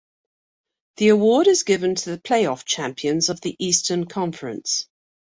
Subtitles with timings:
[0.97, 4.87] The award is given to the playoff champions of the Eastern Conference.